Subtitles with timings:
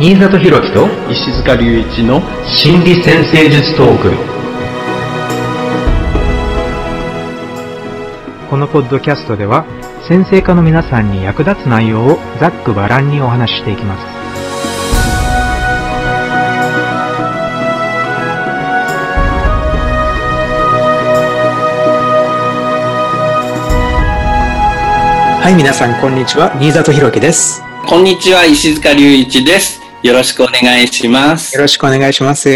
[0.00, 4.12] 新里博樹と石塚隆一の心理先生術トーク
[8.48, 9.64] このポッドキャストでは
[10.06, 14.18] 先生科の皆さんに役立つ内容をざっくばらんにお話ししていきます
[25.42, 26.52] はい、皆さん、こんにちは。
[26.60, 27.62] 新里博樹です。
[27.88, 29.77] こんにちは、石塚隆一です。
[30.02, 31.54] よろしくお願いします。
[31.56, 32.48] よろしくお願いします。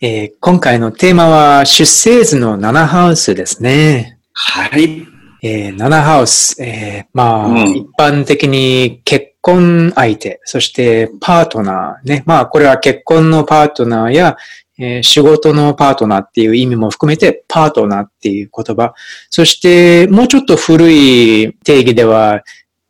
[0.00, 4.18] えー今回のテーマは、出生図の7ハウスですね。
[4.34, 5.06] はい。
[5.42, 6.62] えー7ハウス。
[6.62, 12.22] えーまあ、うん一般的に結婚相手、そしてパートナーね。
[12.26, 14.36] まあ、これは結婚のパートナーや、
[14.78, 18.92] えー仕事のパートナーっていう意味も含めて、パートナーっていう言葉。
[19.30, 22.42] そして、もうちょっと古い定義では、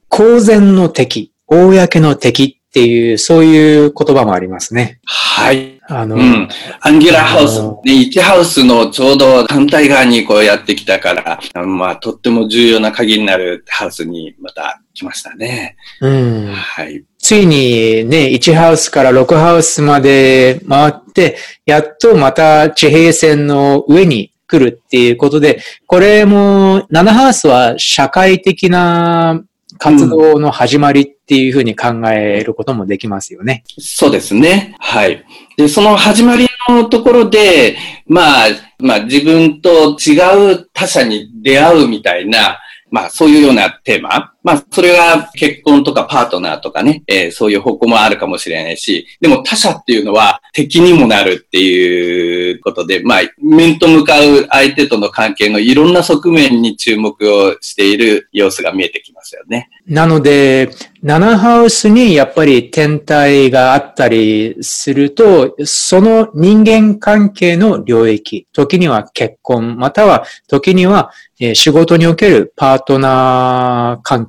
[0.08, 5.00] 公然の敵、公の敵っていう、そういう言葉もありますね。
[5.04, 5.80] はい。
[5.88, 6.48] あの、うん。
[6.80, 15.76] アンギュラーハウスね、1ハウスのちょうど反対側にこうやってきたから、あのまあ、とっても重要な鍵になるハウスにまた来ましたね。
[16.02, 16.52] うん。
[16.52, 17.04] はい。
[17.18, 29.42] ついにね、1ハウスから6ハウスまで回って、やっとまた地平線の上に来るっていうことで、これも7ハウスは社会的な
[29.78, 33.64] 活動の始まりっていうふうに考えることもできますよね。
[33.78, 34.74] そうですね。
[34.78, 35.24] はい。
[35.56, 38.46] で、その始まりのところで、まあ、
[38.78, 44.32] まあ自分と違う他者に出会うみたいな、まあそういうようなテーマ。
[44.42, 59.68] まあそれが結婚とかパートナーとかね、えーそういう方向もあるかもしれないし、でも他者っていうのは敵にもなるっていうことで、まあ面と向かう相手との関係のいろんな側面に注目をしている様子が見えてきますよね。
[59.86, 60.70] なので、
[61.02, 71.12] 7ハウスにやっぱり天体があったりすると、その人間関係の領域、時には結婚、または時には
[71.54, 74.27] 仕事におけるパートナー関係、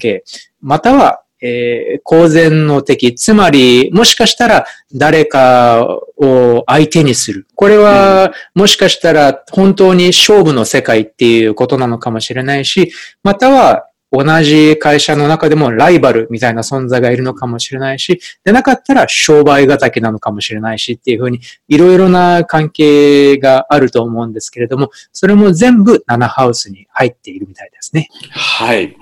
[0.62, 5.86] または、えー公然の敵、つまり、もしかしたら誰か
[6.18, 7.48] を相手にする。
[7.56, 12.92] これは、もしかしたら本当に勝負の世界っていうことなのかもしれないし、
[13.24, 28.10] または同じ会社の中でもライバルみたいな存在がいるのかもしれないし、でなかったら商売敵なのかもしれないしっていうふうに、いろいろな関係があると思うんですけれども、それも全部7ハウスに入っているみたいですね。
[28.32, 28.98] はい。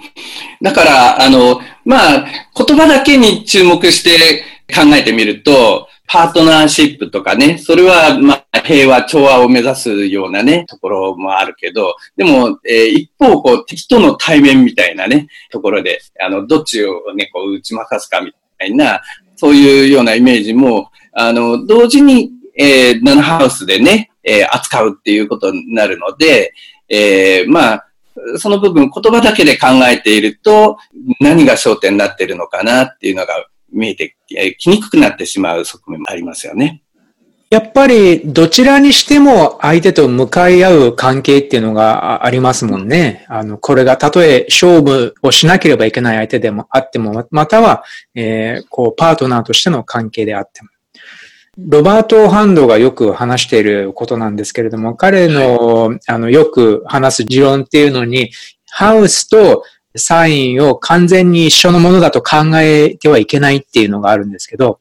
[0.61, 2.25] だから、あの、まあ、
[2.55, 4.43] 言葉だけに注目して
[4.73, 19.01] 考えてみると、パートナーシップとかね、それは、まあ、平和、調和を目指すようなね、ところもあるけど、でも、えー一方、こう、敵との対面みたいなね、ところで、あの、どっちをね、こう、打ち負かすかみたいな、
[19.35, 26.53] そういうようなイメージも、あの、同時に、えー、7ハウスでね、えー扱うっていうことになるので、
[26.89, 27.87] えーまあ、
[28.37, 30.77] その部分、言葉だけで考えていると、
[31.19, 34.15] 何が焦点になっているのかなっていうのが見えて
[34.57, 36.83] きにくくなってしまう側面もありますよね。
[37.49, 43.25] やっぱりどちらにしても相手と向かい合う関係っていうのがありますもんね。
[43.29, 47.85] あの、これがたとえ勝負をしなければいけない相手でもあっても、または、
[48.15, 50.69] えーこう、パートナーとしての関係であっても。
[51.57, 58.31] ロバート・ハンドがよく話していることなんですけれども、彼の、あの、よく話す持論っていうのに、
[58.69, 59.63] ハウスと
[59.97, 64.79] サインを完全に一緒のものだと考えてはいけないっていうのがあるんですけど、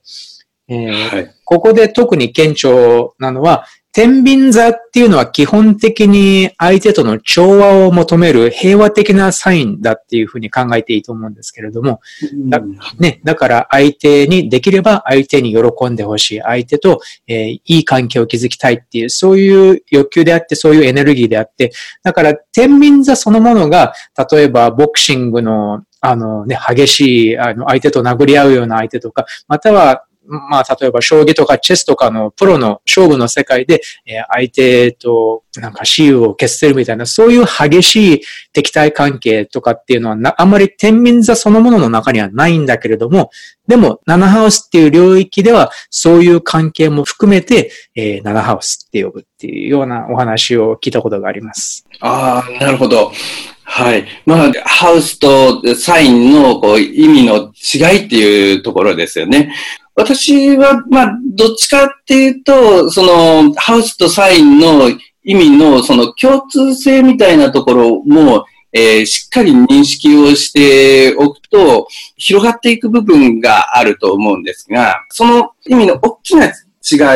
[0.69, 1.35] えーはい。
[1.45, 2.71] ここで特に顕著
[3.19, 3.67] なのは、
[3.97, 12.03] 天秤座っていうのは基本的に相手との調和を求める平和的なサインだっていうふうに考えていいと思うんですけれども、
[12.51, 12.61] だ
[12.99, 21.73] ね、だから相手にできれば相手に喜んでほしい、相手と、えーいい関係を築きたいっていう、そういう欲求であって、そういうエネルギーであって、
[22.03, 23.95] だから天秤座そのものが、
[24.31, 38.21] 例えばボクシングの、あのね、激しい、あの、相手と殴り合うような相手とか、または、まあ、例えば、将棋とかチェスとかのプロの勝負の世界で、えー相手となんか雌雄を決するみたいな、そういう激しい
[38.53, 43.31] 敵対関係とかっていうのはな、あんまり天秤座そのものの中にはないんだけれども、
[43.67, 51.87] でも、7ハウスっていう領域では、そういう関係も含めて、えー7ハウスって呼ぶっていうようなお話を聞いたことがあります。
[52.01, 53.13] ああ、なるほど。
[53.69, 54.07] はい。
[54.25, 59.53] まあ、ハウスとサインのこう意味の違いっていうところですよね。
[59.97, 64.91] 私は、まあ、どっちかっていうと、その、ハウスとサインの
[65.25, 76.53] 意味のその共通性みたいなところも、えー、しっかり認識をしておくと、広がっていく部分があると思うんですが、その意味の大きな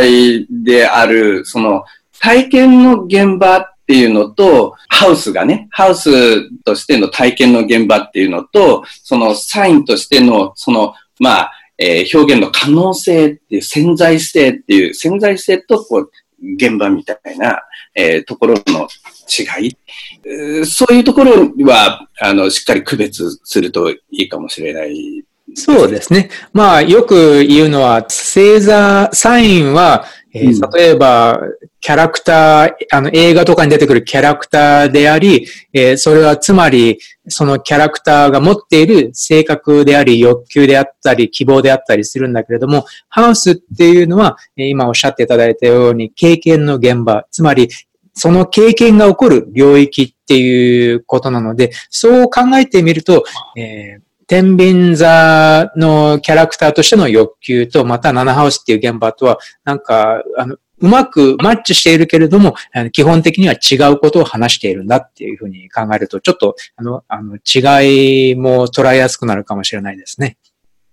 [0.03, 1.85] 違いである、その
[2.19, 16.11] 体験の現場っていうのと、ハウスがね、ハウスとしての体験の現場っていうのと、そのサインとしての、その、まあ、えー、表現の可能性っていう潜在性っていう潜在性とこう
[16.57, 17.63] 現場みたいな、
[17.95, 18.87] えー、ところの
[19.29, 19.79] 違い、
[20.25, 25.25] えー、そういうところは、あの、しっかり区別するといいかもしれない
[25.55, 26.31] そうですね。
[26.53, 31.41] まあ、よく言うのは、星座、サインは、えー、例えば、
[31.81, 36.99] キャラクター、あの、映画とかに出てくるキャラクターであり、えー、それはつまり、
[37.29, 47.69] そのキャラクターが持っている性格であり、欲求であったり、希望であったりするんだけれども、ハウスっていうのは、今おっしゃっていただいたように、経験の現場、つまり、
[48.15, 53.25] その経験が起こる領域っていうことなので、そう考えてみると、
[53.57, 62.55] えー天秤座のキャラクターとしての欲求と、また7ハウスっていう現場とは、なんか、あの、うまくマッチしているけれども、
[62.93, 70.39] 基本的には違うことを話しているんだっていうふうに考えると、ちょっと、あの、あの違いも捉えやすくなるかもしれないですね。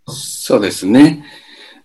[0.07, 1.23] そうですね。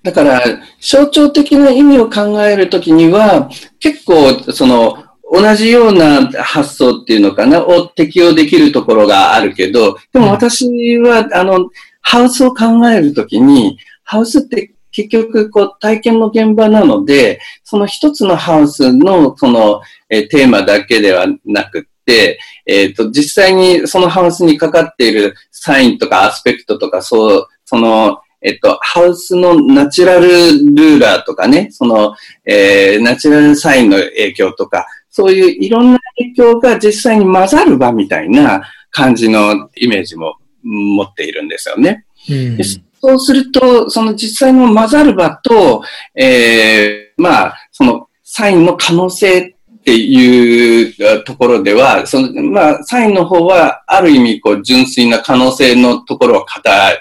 [0.02, 0.40] だから、
[0.80, 11.70] 象徴的な意味を考えるときには、結構、その、同じような発想っていうのかな、を適用できるところがあるけど、でも私は、あの、
[12.02, 19.80] ハウスを考えるときに、ハウスって結局、こう、体験の現場なので、その一つのハウスの、その、
[20.10, 30.26] えテーマだけではなくって、えっ、ー、と、実際にそのハウスにかかっているサインとかアスペクトとか、そう、その、えっと、ハウスのナチュラル
[30.74, 32.14] ルーラーとかね、その、
[32.44, 42.06] えー、ナチュラルサインの影響とか、そういういろんな影響が実際に混ざる場みたいな感じのイメージも持っているんですよね。
[42.30, 45.82] うん、そうすると、その実際の混ざる場と、
[46.14, 49.54] えー、まあ、そのサインの可能性っ
[49.84, 56.46] ていうところでは、その、まあ、サインの方は、ある意味、こう、純粋な可能性のところを語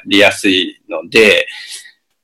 [0.07, 1.47] りやすいので、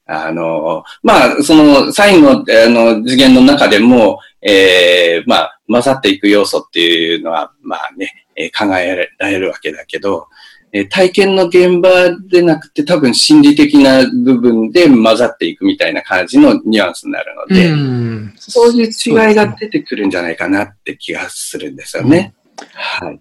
[0.06, 10.28] あの、まあ、その、サインの、あの、次元の中でも、えー、まあ、混ざっていく要素っていうのは、まあね、えー、考えられるわけだけど、
[10.72, 11.90] えー、体験の現場
[12.30, 22.34] でなくて多分心理的な部分で混ざっていくみたいな感じのニュアンスになるので、うそういう違いが出てくるんじゃないかなって気がするんですよね。
[22.60, 23.20] うん、はい。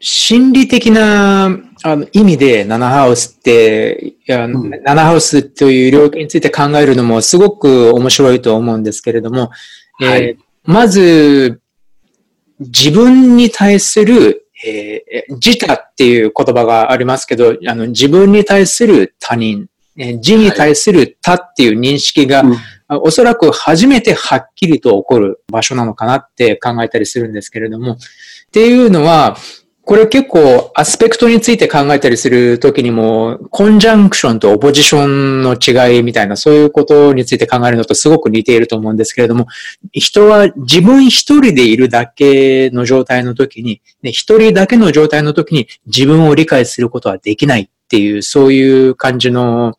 [0.00, 1.46] 心理的な
[1.82, 9.50] あの意味で7ハウスって、うん、7ハウスという領域について考えるのもすごく面白いと思うんですけれども、
[9.94, 11.62] はい、えー、まず、
[12.58, 27.96] 自分に対する、えー、自他っていう言葉がありますけど、あの自分に対する他人、えー、自に対する他っていう認識が、はい、おそらく初めてはっきりと起こる場所なのかなって考えたりするんですけれども、っ
[28.52, 29.38] ていうのは、
[29.88, 39.46] これ結構アスペクトについて考えたりするときにも、コンジャンクションとオポジションの違いみたいな、そういうことについて考えるのとすごく似ていると思うんですけれども、
[39.92, 49.72] 人は自分一人でいるだけの状態の時に、ね、一人だけの状態の時に自分を理解することはできないっていう、そういう感じの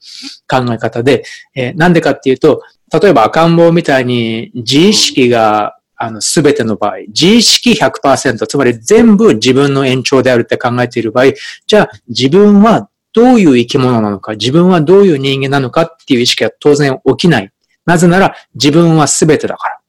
[0.47, 2.63] 考え方で、え、なんでかっていうと、
[2.99, 11.33] 例えば赤ん坊みたいに自意識があの、すべての場合、自意識100%、つまり全部自分の延長であるって考えている場合、
[11.67, 17.51] じゃあ自分はどういう生き物なのか、自分はどういう人間なのかっていう意識は当然起きない。
[17.85, 19.79] なぜなら自分はすべてだから。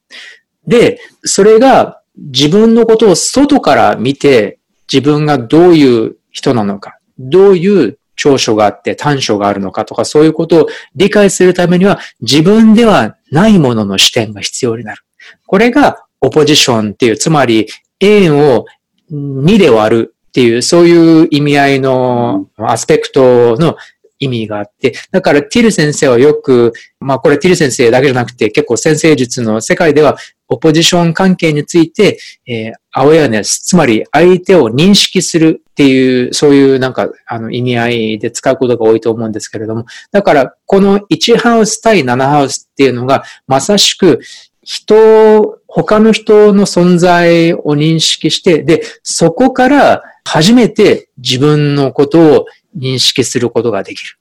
[0.66, 4.58] で、それが自分のことを外から見て、
[4.92, 15.04] 自分がどういう人なのか、どういう長所があって短所があるのかとか、そういうことを理解するためには、自分ではないものの視点が必要になる。
[15.50, 17.66] これがオポジションっていう、つまり
[17.98, 18.66] 円を
[19.10, 23.76] 2で割るっていう、そういう意味合いのアスペクトの
[24.20, 30.16] 意味があって、だからティル先生はよく、まあこれティル先生だけじゃなくて結構先生術の世界では
[30.48, 44.20] オポジション関係について、えー、アウェアネス、つまり相手を認識するっていう、そういうなんかあの意味合いで使うことが多いと思うんですけれども、だからこの1ハウス対7ハウスっていうのがまさしく
[44.70, 52.46] 人、他の人の存在を認識して、で、そこから初めて自分のことを
[52.78, 54.16] 認識することができる。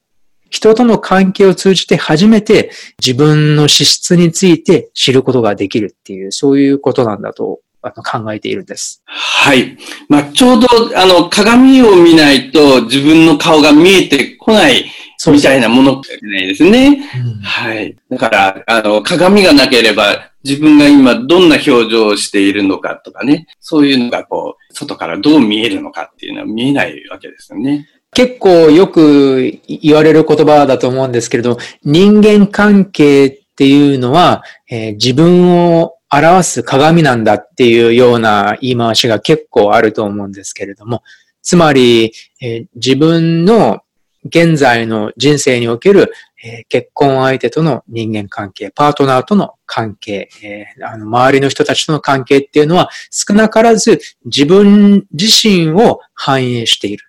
[0.49, 9.03] 人との関係を通じて初めて自分の資質について知ることができるっていう、そういうことなんだとあの考えているんです。
[9.05, 9.77] はい。
[10.07, 14.91] まあ、ちょうど、あの、鏡を見ないと自分の顔が見えてこない
[15.27, 17.07] みたいなものじゃないですね。
[17.23, 17.95] うん、はい。
[18.09, 27.87] だから、あの、鏡がなければ自分が今どんな表情をしているのかとかね、そういうのがこう、外からどう見えるのかっていうのは見えないわけですよね。
[28.13, 41.03] 結構よく言われる言葉だと思うんですけれど、人間関係っていうのは、えー、自分を表す鏡なんだっていうような言い回しが結構あると思うんですけれども、
[41.41, 43.81] つまり、えー、自分の
[44.29, 46.11] 現在の人生における、
[46.43, 57.05] えー、結婚相手との人間関係、パートナーとの関係、えー、あの周りの人たちとの関係っていうのは少なからず自分自身を反映している。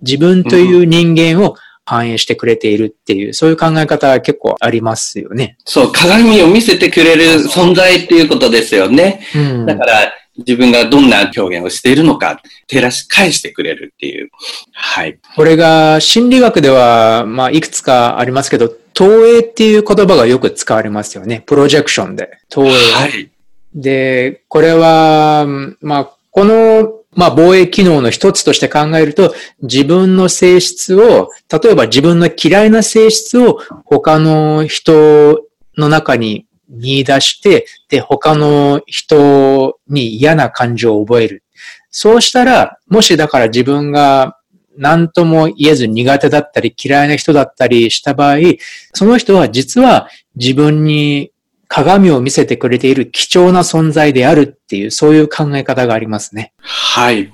[0.00, 5.56] 自分という人間を反映してくれているっていう、そういう考え方は結構ありますよね。
[5.64, 9.20] そう、鏡を見せてくれる存在っていうことですよね。
[9.34, 14.30] うん、だから、自分がどんな表現をしているのか、照らし返してくれるっていう。
[14.72, 15.18] はい。
[15.36, 21.42] これが心理学では、まあ、いくつかありますけど、投影っていう言葉がよく使われますよね。
[21.46, 22.30] プロジェクションで。
[22.48, 22.72] 投影。
[22.72, 23.30] はい。
[23.74, 25.46] で、これは、
[25.80, 31.30] まあ、このまあ、防衛機能の一つとして考えると、自分の性質を、
[31.62, 35.42] 例えば自分の嫌いな性質を他の人
[35.76, 41.44] の中に見出して、で、他の人に嫌な感情を覚える。
[41.90, 44.38] そうしたら、もしだから自分が
[44.76, 48.36] 何とも言えず苦手だったり嫌いな人だったりした場合、
[48.94, 51.32] その人は実は自分に
[51.68, 56.52] 鏡を見せてくれている貴重な存在であるっていう、そういう考え方がありますね。
[56.58, 57.30] はい。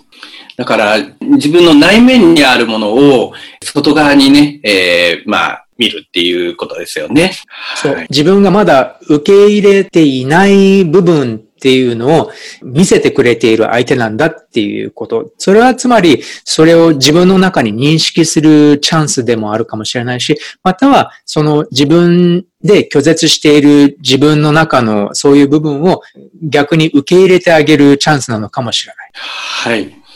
[0.57, 3.33] だから、自分の内面にあるものを
[3.65, 7.33] 外側にね、えー、まあ、見るっていうことですよね。
[7.77, 8.07] そう、はい。
[8.11, 12.31] 自分がまだ受け入れていない部分っていうのを
[12.63, 15.33] 見せてくれている相手なんだっていうこと。
[15.39, 26.03] それはつまり、それを自分の中に認識するチャンスでもあるかもしれないし、または、その自分で拒絶している自分の中のそういう部分を
[26.43, 29.11] 逆に受け入れてあげるチャンスなのかもしれない。
[29.15, 30.08] はい。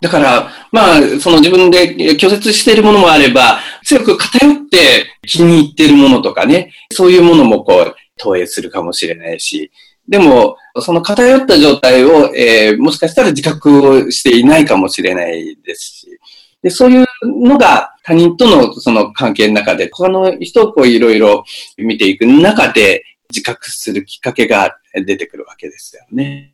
[0.00, 9.70] だから、まあ、その自分で拒絶しているものもあれば、強く偏って気に入っているものとかね、そういうものもこう、投影するかもしれないし、
[10.08, 16.20] でも、その偏った状態を、えー、もしかしたら自覚をしていないかもしれないですし、
[16.62, 21.44] で、そういうのが他人とのその関係の中で、他の人をこういろいろ
[21.78, 26.52] 見ていく中で自覚するきっかけが出てくるわけですよね。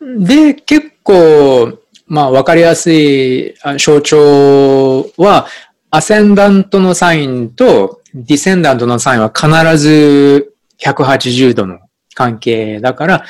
[0.00, 1.78] うん、で、結構、
[2.12, 5.46] まあ、わかりやすい象徴は、
[5.90, 11.78] アセンダントのサインとディセンダントのサインは必ず180度の
[12.12, 13.24] 関係だから、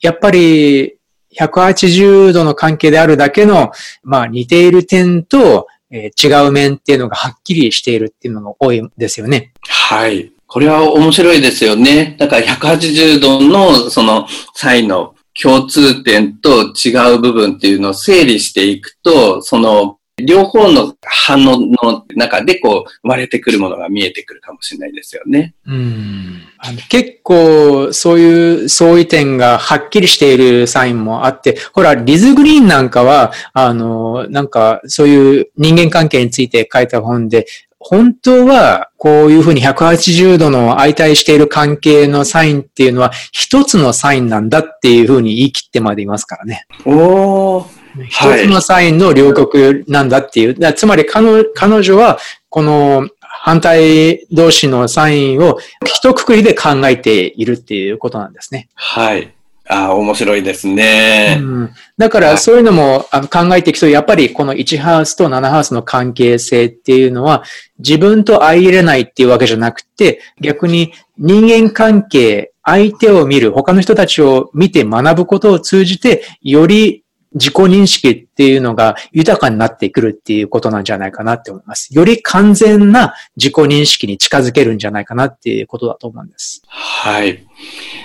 [0.00, 0.96] やっぱり
[1.38, 3.70] 180度の関係であるだけの、
[4.02, 9.52] まあ似ている点と、えー、違う面っていうのがはっきりしているっていうのが多いんですよね。
[9.68, 10.32] はい。
[10.48, 12.16] これは面白いですよね。
[12.18, 25.54] だから180度のそのサインの共通点と違う部分っていうのを整理していくと、その両方の反応の中でこう割れてくるものが見えてくるかもしれないですよね。
[25.66, 37.46] うんあの結構そういう相違点がはっきりしているサインもあって、ほら、リズ・グリーンなんかは、あの、なんかそういう人間関係について書いた本で、
[37.86, 46.66] 本当は、こういうふうに180度の相対している関係のサインっていうのは、一つのサインなんだっていうふうに言い切ってまでいますからね。
[46.86, 47.66] おー。
[48.08, 50.72] 一つのサインの両極なんだっていう。
[50.72, 58.68] つまり彼彼女は、この反対同士のサインを一括りで考えているっていうことなんですね。
[58.74, 59.34] はい。
[59.66, 61.38] ああ、面白いですね。
[61.40, 67.44] うん、だからそういうのもあの考えていくと、やっぱりこの1ハウスと7ハウスの関係性っていうのは、
[67.78, 77.03] 自分と相入れないっていうわけじゃなくて、逆に人間関係、相手を見る、他の人たちを見て学ぶことを通じて、より
[77.34, 81.94] 自己認識っていうのが豊かになってくるっていうことなんじゃないかなって思います。
[81.94, 86.62] より完全な自己認識に近づけるんじゃないかなっていうことだと思うんです。
[86.68, 87.44] はい。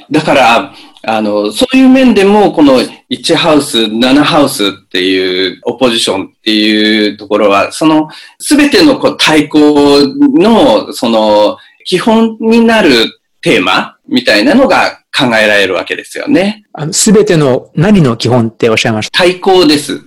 [0.09, 8.09] だから、あの、そういう面でも、この1ハウス、7ハウスっていうオポジションっていうところは、その、
[8.39, 16.63] すべてのこう対抗の、その、基本になるテーマみたいなのが考えられるわけですよね。
[16.91, 19.19] すべての何の基本っておっしゃいました？
[19.19, 20.01] 対抗です。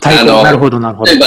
[0.00, 1.10] 対抗、なるほど、なるほど。
[1.10, 1.26] 例えば、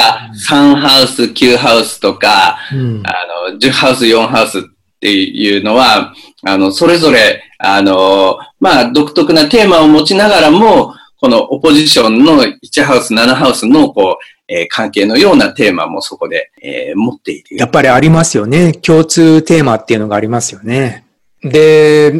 [0.49, 3.13] 3ハウス、9ハウスとか、うん、あ
[3.51, 17.57] の、10ハウス、4ハウスっっていうのは、あの、それぞれ、あの、まあ、独特なテーマを持ちながらも、このオポジションの1ハウス、7ハウスの、こう、えー、関係のようなテーマもそこで、えー、持っている。
[17.57, 18.73] やっぱりありますよね。
[18.73, 21.03] 共通テーマっていうのがありますよね。
[21.41, 22.13] で、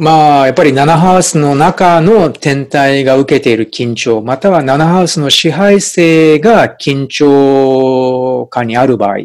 [0.00, 9.16] まあ、やっぱり7ハウスの中の天体が受けている緊張、または7ハウスの支配性が緊張下にある場合、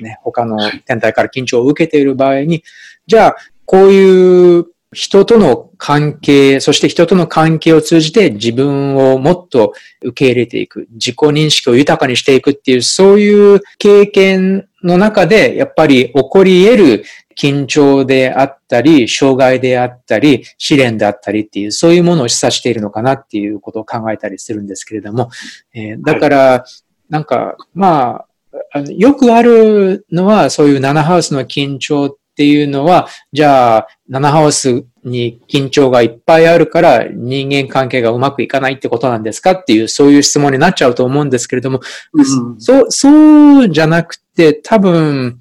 [0.00, 2.62] ね、他の天体から緊張を受けている場合に、
[3.06, 17.04] じゃあ、こういう人との関係、そして人との関係を通じて自分をもっと受け入れていく、自己認識を豊かにしていくっていう、そういう経験の中で、やっぱり起こり得る
[17.38, 25.30] 緊張であったり、障害であったり、試練であったりっていう、そういうものを示唆しているのかなっていうことを考えたりするんですけれども、
[25.72, 26.64] えー、だから、
[27.08, 28.24] なんか、ま
[28.72, 41.80] あ、よくあるのは、そういう7ハウスの緊張っていうのは、じゃあ、7ハウスに緊張がいっぱいあるから人間関係がうまくいかないってことなんですかっていう、そういう質問になっちゃうと思うんですけれども、
[42.12, 45.38] うん、そう、そうじゃなくて、多分、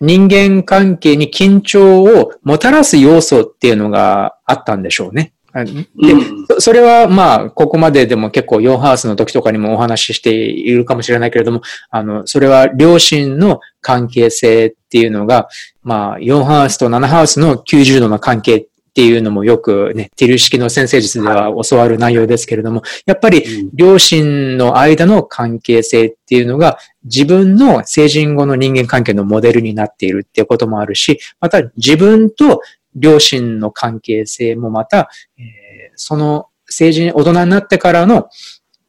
[0.00, 5.32] 人間関係に緊張をもたらす要素っていうのがあったんでしょうね。
[5.64, 15.48] で、それはまあ、ここまででも結構4ハウスの時とかにもお話ししているかもしれないけれども、あの、それは両親の関係性っていうのが、
[15.82, 32.62] まあ、4ハウスと7ハウスの90度の関係っていうのもよくね、ティル式の先生術では教わる内容ですけれども、やっぱり両親の間の関係性っていうのが自分の成人後の人間関係のモデルになっているっていうこともあるし、また自分と
[32.94, 38.30] 両親の関係性もまた、えー、その成人、大人になってからの、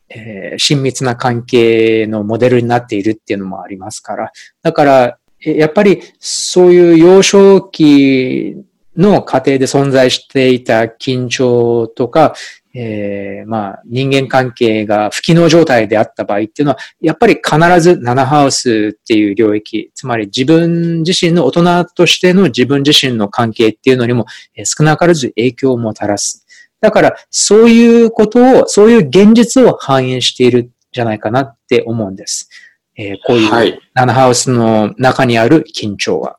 [0.08, 4.32] えー、親密な関係のモデルになっているっていうのもありますから。
[4.62, 8.56] だから、やっぱりそういう幼少期
[8.98, 12.34] の過程で存在していた緊張とか、
[12.74, 24.26] えー、まあ、人間関係が不機能状態であった場合っていうのは、やっぱり必ず7ハウスっていう領域、つまり自分自身の大人としての自分自身の関係っていうのにも
[24.64, 26.46] 少なからず影響をもたらす。
[26.80, 32.50] だから、そういうことを、そういう現実を反映しているんじゃないかなって思うんです。
[32.96, 36.38] えー、こういう7ハウスの中にある緊張は。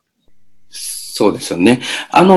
[1.19, 1.81] そうですよね。
[2.11, 2.37] あの、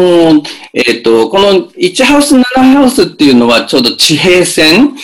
[0.74, 4.96] えっ、ー、と、この1ハウス7ハウスっていうのはちょうど地平線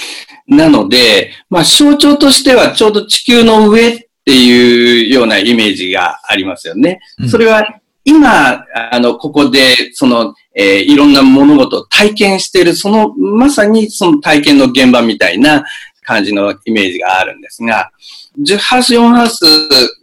[0.47, 7.01] なので、まあ象徴としてはちょうど地球の上っていうようなイメージがありますよね。
[7.29, 7.67] それは
[8.03, 15.63] 今、あの、ここで、その、えー、いろんな物事を体験している、その、まさにその体験の現場みたいな
[16.01, 17.91] 感じのイメージがあるんですが、
[18.39, 19.45] 10ハウス、4ハウス、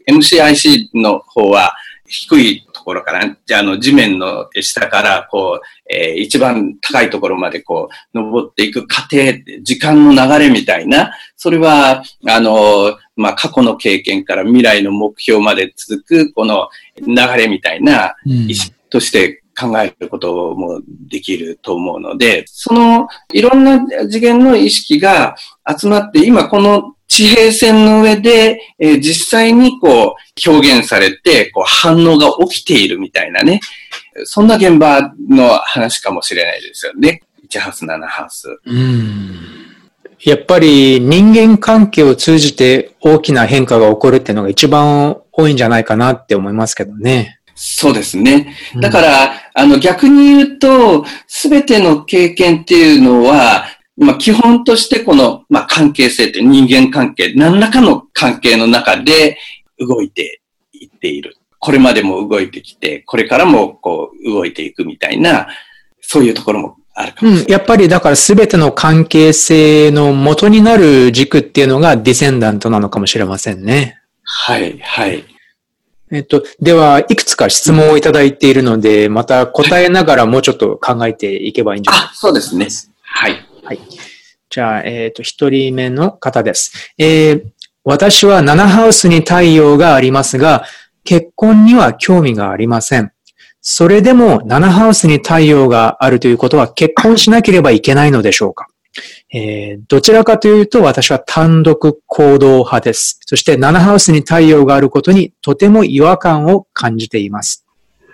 [0.09, 1.75] MCIC の方は
[2.07, 16.69] 低いところから、じゃあ、の、地面の下から、こう、えー、一番高いところまでこう、登っていく過程、時間の流れみたいな、それは、あの、まあ、過去の経験から未来の目標まで続く、この
[16.99, 33.61] 流れみたいな意識として考えることもできると思うので、そのいろんな次元の意識が集まって、今この地平線の上で、えー、実際にこう表現されて、こう反応が起きているみたいなね、
[34.25, 37.23] そんな現場の話かもしれないですよね。
[37.49, 38.49] 1ハウス、7ハウス。
[38.67, 39.65] うん
[40.25, 47.41] やっぱり人間関係を通じて大きな変化が起こるっていうのが一番多いんじゃないかなって思いますけどね。
[47.55, 48.57] そうですね。
[48.81, 59.39] だから、うん、あの逆に言うと、すべての経験っていうのは、まあ、基本としてこの、まあ、関係性って人間関係、何らかの関係の中で
[59.79, 60.41] 動いて
[60.73, 61.37] いっている。
[61.59, 65.49] これまでも動いてきて、これからもこう動いていくみたいな、
[66.01, 67.45] そういうところもあるかもしれない。
[67.45, 74.01] うん、やっぱりだから全ての関係性の元になる軸っていうのがディセンダントなのかもしれませんね。
[74.25, 75.25] はい、はい。
[76.11, 82.13] えっと、では、いくつか質問をいただいているので、また答えながらもうちょっと考えていけばいいんじゃないですか。
[82.13, 82.69] あ、そうですね。
[83.03, 83.54] はい。
[83.65, 83.81] はい。
[84.51, 86.93] じゃあ、えっ、ー、と、一人目の方です。
[86.99, 87.45] えー、
[87.83, 90.65] 私は7ハウスに太陽がありますが、
[91.03, 93.13] 結婚には興味がありません。
[93.61, 98.69] それでも7ハウスに太陽があるということは結婚しなければいけないのでしょうか
[99.33, 103.19] えー、どちらかというと私は単独行動派です。
[103.27, 107.67] そして7ハウスに太陽があることにとても違和感を感じています。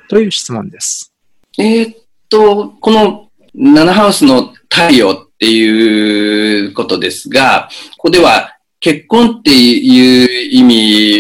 [0.09, 1.13] という質問です。
[1.59, 1.97] えー、っ
[2.31, 10.63] と、この7ハウスの太陽っていうことですが、ここでは結婚っていう意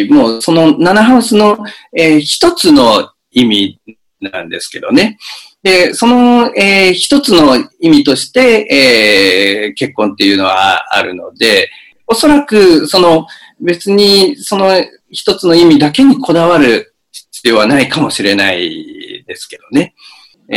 [0.04, 1.56] 味も、その7ハウスの、
[1.96, 3.80] えー、一つの意味
[4.20, 5.16] なんですけどね。
[5.62, 11.70] で、その、えー、一つの意味として、えー、結婚っていうのはあるので、
[12.06, 13.26] おそらく、その、
[13.58, 14.68] 別に、その
[15.10, 19.94] 一つの意味だけにこだわる必要はないかもしれないですけどね。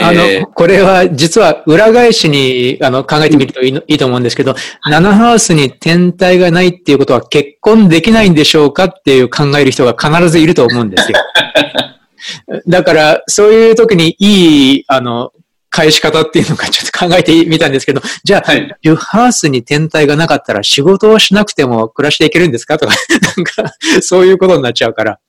[0.02, 4.56] あの、これは実は裏返しにあの考えてみるといいいいと思うんですけど、
[4.90, 11.18] 7ハウスに天体がないっていうことは結婚できないんでしょうかっていう考える人が必ずいると思うんですよ。
[12.68, 15.32] だから、そういう時にいい、あの、
[15.70, 22.78] 返し方っていうのかちょっと考えてみたんですけど、じゃあ、はい、10ハウスに天体がなかったら仕事をしなくても暮らしていけるんですか？
[22.78, 22.94] とか、
[23.38, 25.20] なんか、そういうことになっちゃうから。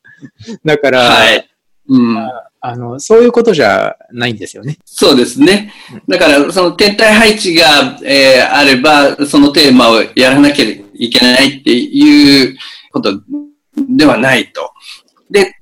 [0.65, 1.49] だから、はい、
[1.89, 2.17] うん、
[2.61, 4.79] あの、そういうことじゃないんですよね。
[4.87, 5.73] そうですね。
[6.09, 12.57] だから、その天体配置が、えー、あれば、そのテーマをやらなきゃいけないっていう
[12.91, 13.21] こと
[13.77, 14.73] ではないと。
[15.31, 15.55] で、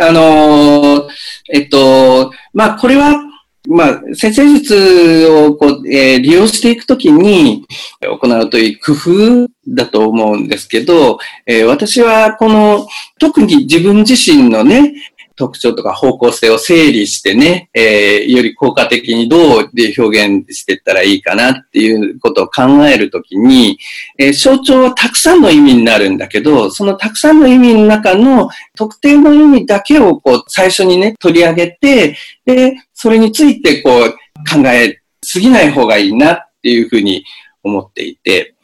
[0.00, 1.08] あのー、
[1.52, 3.20] えっと、まあ、これは、
[3.68, 7.66] まあ、先生術をこう、えー、利用していくときに
[8.00, 12.86] 行うという工夫だと思うんですけど、えー、私はこの、
[13.18, 14.94] 特に自分自身のね、
[15.36, 23.78] 特徴とか方向性を整理してね、えー、より効果的にどうで表現していったらいいかなっていうことを考えるときに、
[24.18, 34.10] えー、象徴はたくさんの意味になるんだけど、そのたくさんの意味の中の特定の意味だけをこう最初にね、取り上げて、で、それについてこう
[34.50, 37.24] 考えすぎない方がいいなっていうふうに
[37.62, 38.54] 思っていて、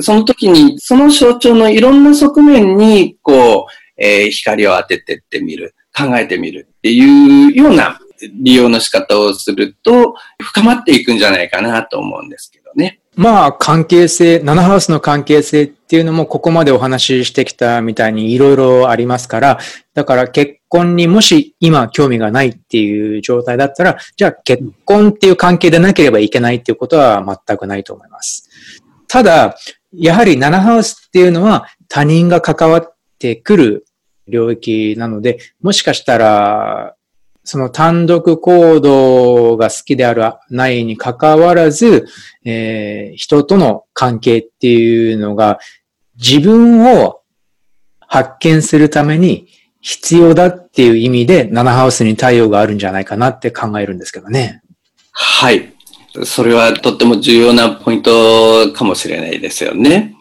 [0.00, 5.74] その時にその象徴のいろんな側面にこう、えー、光を当ててってみる。
[5.98, 7.98] 考えてみるっていうような
[8.40, 13.00] 利用の仕方をすると深まっていくんじゃないかなと思うんですけどね。
[13.16, 19.58] まあ関係性、7ハウスの関係性っていうのもここまでお話ししてきたみたいにいろいろありますから、
[19.94, 28.48] だから結婚にもし今興味がないっていう状態だったら、じゃあ結婚っていう関係でなければいけないっていうことは全くないと思います。
[29.08, 29.56] ただ、
[29.92, 33.86] やはり7ハウスっていうのは他人が関わってくる
[34.28, 36.94] 領域なので、もしかしたら、
[37.44, 42.06] その単独行動が好きであるないに関わらず、
[42.44, 45.58] えー、人との関係っていうのが
[46.16, 47.22] 自分を
[48.00, 49.48] 発見するために
[49.80, 54.62] 必要だっていう意味で、ナナハウスに太陽があるんじゃないかなって考えるんですけどね。
[55.12, 55.72] はい。
[56.24, 60.16] それはとっても重要なポイントかもしれないですよね。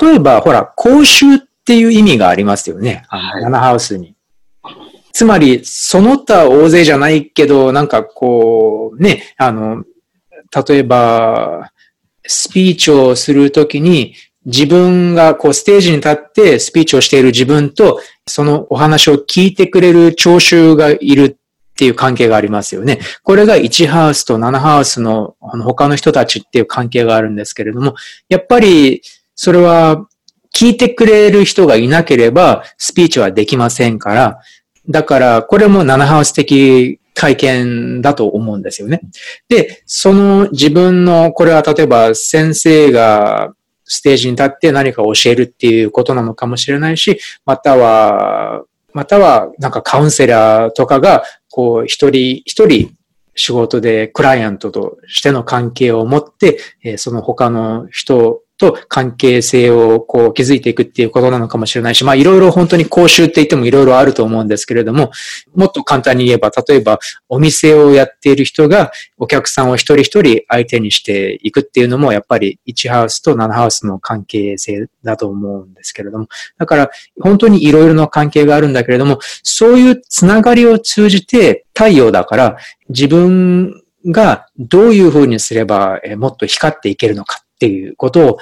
[0.00, 3.04] 例えば、ほら、公衆っっていう意味がありますよね。
[3.08, 4.14] あの、ナハウスに。
[5.12, 9.84] つまり、その他大勢じゃないけど、なんかこう、ね、あの、
[10.68, 11.72] 例えば、
[12.26, 14.14] スピーチをするときに、
[14.46, 21.36] 自分がこうステージに立ってスピーチをしている自分と、そのお話を聞いてくれる聴衆がいるっ
[21.76, 23.00] ていう関係がありますよね。
[23.22, 27.94] これが1ハウスと7ハウスの他の人たちっていう関係があるんですけれども、
[28.28, 29.02] やっぱり
[29.34, 30.06] それは
[30.54, 34.40] 聞いてくれる人がいなければ、スピーチはできませんから、
[34.88, 39.00] だから、これも7ハウス的体験だと思うんですよね。
[39.48, 52.94] で、その自分の、これは例えば先生がステージに立って何か教えるっていうことなのかもしれないし、または、またはなんかカウンセラーとかが、こう一人一人
[53.34, 56.58] 仕事でクライアントとしての関係を持って、
[56.96, 65.10] その他の人と関係性をこう築いていくっていうことなのかもしれないし、まあいろいろ本当に講習って言ってもいろいろあると思うんですけれども、
[65.54, 66.98] もっと簡単に言えば、例えば
[67.30, 82.56] お店をやっている人がお客さんを一人一人相手にしていくっていうのも、やっぱり1ハウスと7ハウスの関係性だと思うんですけれども、だから本当にいろいろな関係があるんだけれども、そういうつながりを通じて太陽だから
[82.90, 88.38] 自分がどういうふうにすればもっと光っていけるのかっていうことを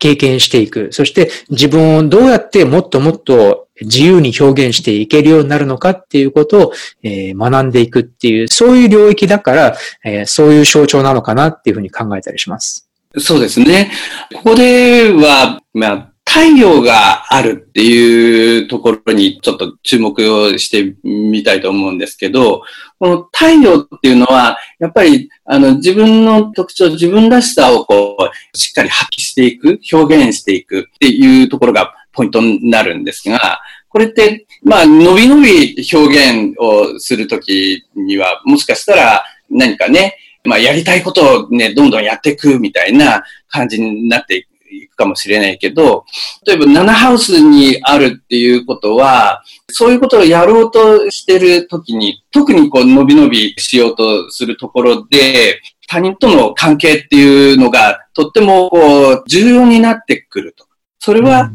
[0.00, 0.88] 経験していく。
[0.90, 6.72] そして自分をどうやってもっともっと自由に表現していけるようになるのかっていうことを、
[7.04, 12.88] え学んでいくっていう、そういう領域だから、えそういう象徴なのかなっていうふうに考えたりします。
[13.16, 13.92] そうですね。
[14.34, 22.62] ここでは、まあ、太陽があるっていうところにちょっと注目をしてみたいと思うんですけど、
[23.00, 46.04] この太陽っていうのは、やっぱりあの自分の特徴、自分らしさをこう、しっかり発揮していく、表現していくっていうところがポイントになるんですが、これって、まあ、のびのび表現をするときには、もしかしたら何かね、まあ、やりたいことをね、どんどんやっていくみたいな感じになっていくかもしれないけど、
[46.46, 60.66] 例えば7ハウスにあるっていうことは、そういうことをやろうとしてるときに、特にこう、伸び伸びしようとするところで、他人との関係っていうのがとってもこう重要になってくると。
[60.98, 61.50] それは、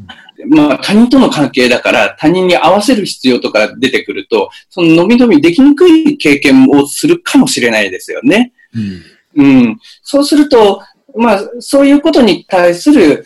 [0.48, 8.54] まあ他人との関係だから他人に合わせる必要とか出てくると、その伸び伸びできにくい経験をするかもしれないですよね。
[8.74, 9.04] うん。
[9.36, 10.82] うん、そうすると、
[11.16, 13.26] まあそういうことに対する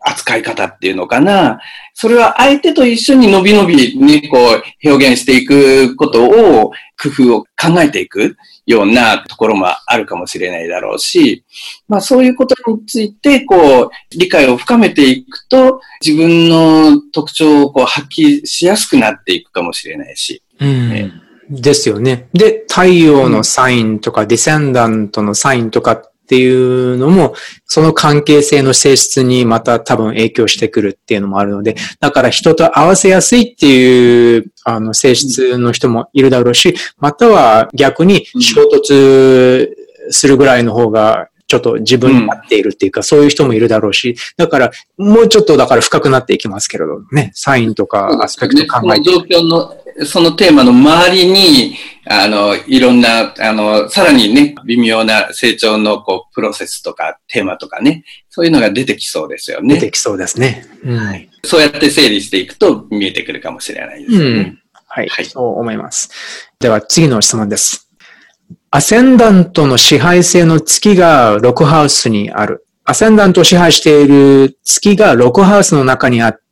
[0.00, 1.60] 扱い方っていうのかな。
[1.94, 8.36] それは相手と一緒に伸び伸びね、こう表現していくことを工夫を考えていく。
[8.66, 11.44] ようなところもあるかもしれないだろうし、
[11.86, 20.42] まあそういうことについて、こう、理解を深めていくと、自分の特徴をこう発揮しやすくなっていくかもしれないし。
[20.60, 22.28] うん、ですよね。
[22.32, 27.34] で、太陽のサインとか、ディセンダントのサインとかっていうのも、
[27.66, 39.68] その関係性の性質にまた多分影響してくるっていうのもあるので、だから人と合わせやすいっていうあの性質の人もいるだろうし、または逆に衝突
[40.10, 49.10] するぐらいの方がちょっと自分に合っているっていうか、そういう人もいるだろうし、だから、もうちょっとだから深くなっていきますけれどね、サインとかアスペクト考えて。
[49.10, 51.76] ね、状況の、そのテーマの周りに、
[52.06, 59.76] あの、いろんな、あの、さらにね、微妙な成長の、こう、プロセスとか、テーマとかね、そういうのが出てきそうですよね。
[59.76, 60.66] 出てきそうですね。
[60.82, 61.30] うん、はい。
[61.44, 64.24] そうやって整理していくと見えてくるかもしれないですね。
[64.24, 65.24] うん、はい、はい。
[65.24, 66.10] そう思います。
[66.58, 67.88] では、次の質問です。
[68.70, 72.66] アセンダントの支配性の月が6ハウスにある。
[72.84, 76.43] アセンダントを支配している月が6ハウスの中にあって、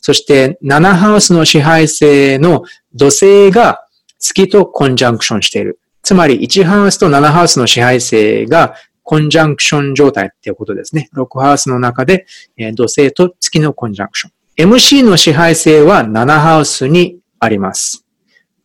[0.00, 2.64] そして7ハウスの支配性の
[2.94, 3.86] 土星が
[4.18, 5.78] 月とコンジャンクションしている。
[6.02, 11.08] つまり1ハウスと7ハウスの支配性がコンジャンクション状態っていうことですね。
[11.14, 12.26] 6ハウスの中で
[12.74, 14.32] 土星と月のコンジャンクション。
[14.56, 18.04] MC の支配性は7ハウスにあります。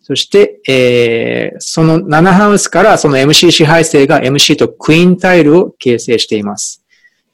[0.01, 6.83] そして、えー、その7ハウスからその MC 支配性が MC とクイーンタイルを形成しています。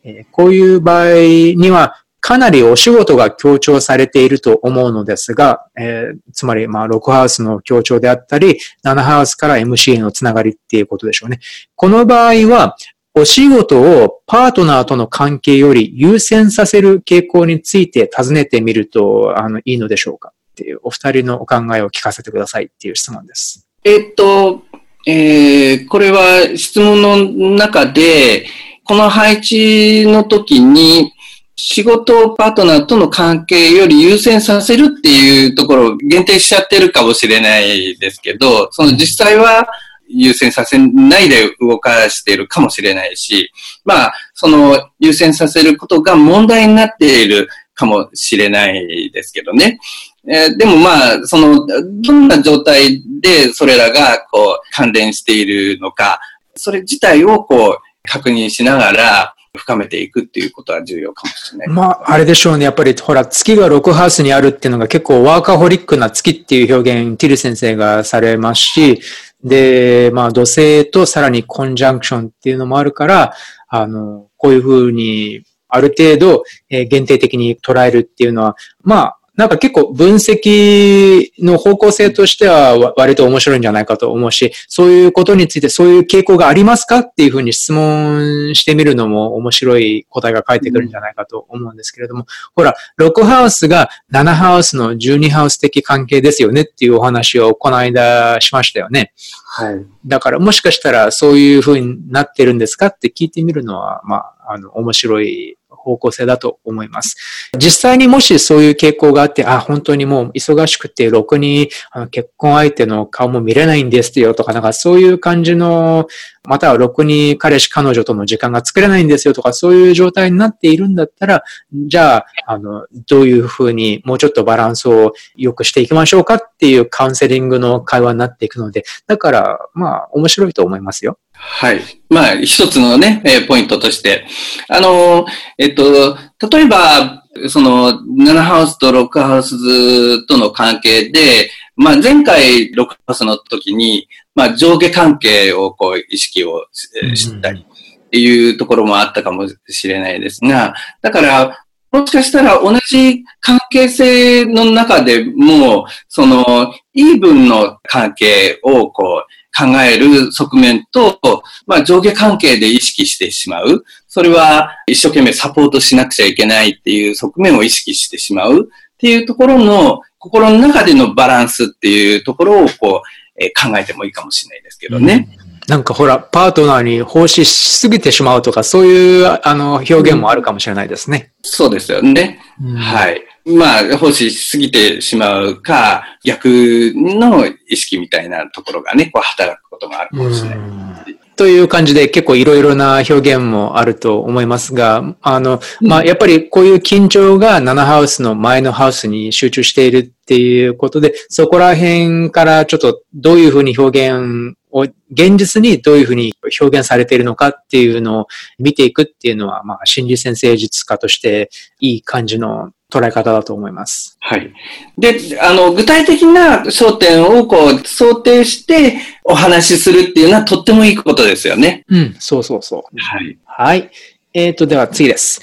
[0.04, 1.14] えー、こういう場合
[1.56, 11.40] には、かなりお仕事が強調されていると思うのですが、えー、つまり、まあ、6ハウスの強調であったり、7ハウスから MC へのつながりっていうことでしょうね。
[11.76, 12.78] この場合は、
[13.14, 20.30] お仕事をパートナーとの関係より優先させる傾向について尋ねてみると、あの、いいのでしょうか？
[20.30, 23.70] っていう、お二人のお考えを聞かせてくださいっていう質問です。
[23.84, 24.64] えっと、
[25.06, 27.18] えー、これは質問の
[27.56, 28.48] 中で、
[28.84, 31.12] この配置の時に、
[31.56, 39.68] 仕事パートナーとの関係より優先させるっていうところを限定しちゃってるかもしれないですけど、その実際は
[40.08, 43.52] 優先させないで動かしているかもしれないし、
[43.86, 49.80] まあ、その優先させることが問題になっているかもしれないですけどね。
[50.28, 51.66] えー、でもまあ、その、
[52.02, 56.20] どんな状態でそれらがこう関連しているのか、
[56.56, 61.68] それ自体をこう確認しながら深めていくっていうことは重要かもしれない。
[61.70, 62.66] まあ、あれでしょうね。
[62.66, 69.02] やっぱりほら、月が6ハウスにあるっていうのが結構ワーカホリックな月っていう表現、ティル先生がされますし、
[69.44, 73.34] で、まあ、土星とさらにコンジャンクションっていうのもあるから、
[73.68, 99.14] あの、こういうふうに、ある程度、えー、限定的に捉えるっていうのは、まあ、なんか結構分析の方向性としては割と面白いんじゃないかと思うし、そういうことについてそういう傾向がありますかっていうふうに質問してみるのも面白い答えが返ってくるんじゃないかと思うんですけれども、ほら、6ハウスが7ハウスの12ハウス的関係ですよねっていうお話をこの間しましたよね。
[99.58, 99.86] はい。
[100.06, 107.16] だからもしかしたらそういうふうになってるんですかって聞いてみるのは、まあ、あの、面白い方向性だと思います。
[107.58, 111.70] 実際にもしそういう傾向があって、あ、本当にもう忙しくて、ろくに
[112.12, 116.08] 結婚相手の顔も見れないんですよとか、なんかそういう感じの、
[116.48, 131.18] またはろくに彼氏彼女との時間が作れないんですよとか、そういう状態になっているんだったら、じゃあ、あの、どういうふうにもうちょっとバランスを良くしていきましょうかっていうカウンセリングの会話になっていくので、だから、まあ、面白いと思いますよ。
[131.34, 131.82] はい。
[132.10, 134.26] まあ、一つのね、えポイントとして。
[134.70, 135.26] あの、
[135.58, 136.18] えっと、
[136.50, 146.66] 例えば、その、7ハウスと6ハウスとの関係で、まあ、前回6ハウスの時に、まあ、上下関係をこう、意識を
[147.14, 147.66] したり
[148.06, 161.18] っていうところもあったかもしれないですが、だから、もしかしたら同じ関係性の中でも、その、イーブンの関係をこう、考える側面と、
[161.66, 163.86] まあ、上下関係で意識してしまう。
[164.08, 175.28] それは一生懸命サポートしなくちゃいけないっていう側面を意識してしまうっていうところの心の中でのバランスっていうところをこう、えー、考えてもいいかもしれないですけどね。
[175.40, 181.32] うんなんかほら、パートナーに奉仕しすぎてしまうとか、そういうあの表現もあるかもしれないですね。
[181.44, 182.40] うん、そうですよね。
[182.62, 183.24] うん、はい。
[183.46, 186.48] まあ、奉仕しすぎてしまうか、逆
[186.96, 190.95] の意識みたいなところがね、こう働くこともあるかもしれない。
[191.36, 204.65] という感じで結構いろいろな表現もあると思いますが、あの、まあ、やっぱりこういう緊張が7ハウスの前のハウスに集中しているっていうことで、そこら辺からちょっとどういうふうに表現を、
[205.12, 208.28] 現実にどういうふうに表現されているのかっていうのを
[208.60, 214.18] 見ていくっていうのは、まあ、心理先生術家としていい感じの捉え方だと思います。
[214.20, 214.54] はい。
[214.98, 221.86] で、あの、具体的な焦点をこう、想定してお話しするっていうのはとってもいいことですよね。
[221.90, 222.82] うん、そうそうそう。
[222.98, 223.38] はい。
[223.46, 223.92] はい。
[224.34, 225.42] えっ、ー、と、では次です。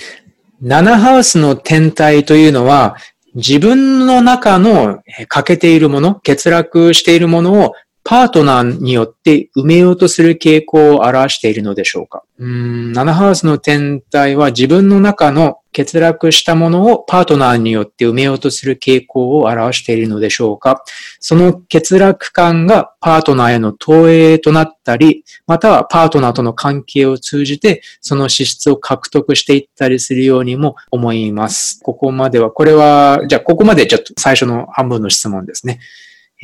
[0.62, 2.96] 7ハウスの天体というのは、
[3.34, 12.24] 自分の中の欠けているもの、欠落しているものをパートナーによって埋めようとする傾向を表しているのでしょうか？
[12.38, 20.82] うん、7ハウスの天体は自分の中の欠落したものをパートナーによって埋めようとする傾向を表しているのでしょうか？
[21.20, 31.80] その欠落感がパートナーへの投影となったり、またはパートナーとの関係を通じてその資質を獲得していったりするようにも思います。
[31.84, 35.78] ここまでは、これは、じゃあここまでちょっと最初の半分の質問ですね。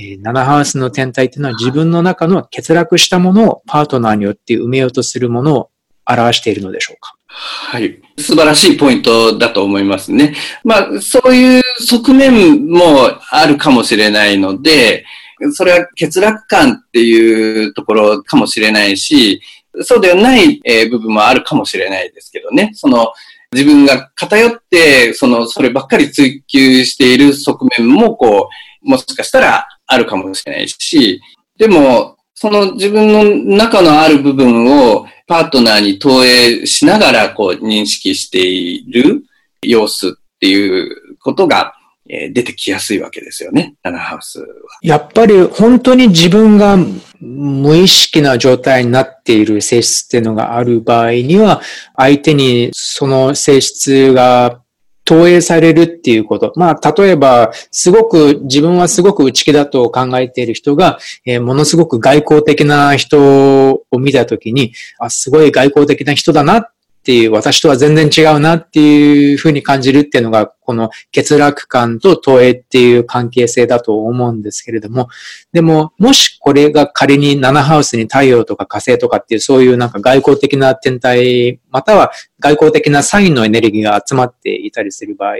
[0.00, 5.70] えー、7ハウスの天体っていうのは自分の中の欠落したものをパートナーによって埋めようとするものを
[6.06, 7.16] 表しているのでしょうか？
[7.26, 8.00] はい。
[8.16, 10.34] 素晴らしいポイントだと思いますね。
[10.62, 15.04] まあ、そういう側面もあるかもしれないので、
[15.52, 19.42] それは欠落感っていうところかもしれないし、
[19.82, 22.70] そうではない部分もあるかもしれないですけどね。
[22.74, 23.12] その、
[23.52, 28.48] 自分が偏って、その、そればっかり追求している側面も、こ
[28.84, 31.20] う、もしかしたらあるかもしれないし、
[31.56, 39.24] でも、その自分の中のある部分をパートナーに投影しながらこう認識している
[39.60, 41.74] 様子っていうことが
[42.06, 44.46] 出てきやすいわけですよね、ナナハウスは。
[44.82, 46.78] やっぱり本当に自分が
[47.20, 51.60] 無意識な状態になっている性質っていうのがある場合には、
[51.96, 54.60] 相手にその性質が
[55.08, 56.52] 投影されるっていうこと。
[56.54, 66.72] まあ、例えば、すごく、自分はすごく内気だと考えている人が、えー、ものすごく外交的な人を見たときに、あ、すごい外交的な人だなっ
[67.08, 75.08] っていう、私とは全然違うなっていうふうに感じるっていうのが、この欠落感と投影っていう関係性だと思うんですけれども、
[75.54, 85.36] でも、もしこれが仮に7ハウスに太陽とか火星とかっていうそういうなんか外交的な天体、または外交的なサインのエネルギーが集まっていたりする場合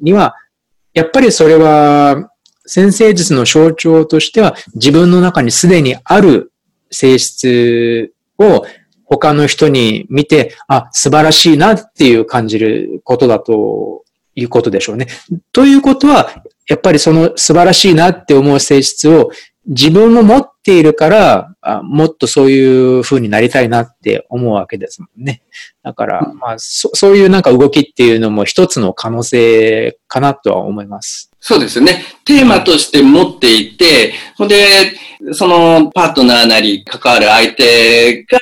[0.00, 0.34] には、
[0.92, 2.32] やっぱりそれは
[2.66, 6.50] 先生術の象徴としては自分の中にすでにある
[6.90, 8.64] 性質を
[9.18, 15.06] 他の人に見て、あ、素晴らしいなっていう感じることだということでしょうね。
[15.52, 16.30] ということは、
[16.68, 19.30] やっぱりその素晴らしいなって思う性質を
[19.66, 25.42] 自分も持っているからあ、もっとそういう風になりたいなって思うわけですもんね。
[25.82, 31.30] だから、まあそ、そういうなんか動きっていうのも一つの可能性かなとは思います。
[31.38, 32.04] そうですね。
[32.24, 34.92] テーマとして持っていて、ほ、んで、
[35.32, 38.38] そのパートナーなり関わる相手が、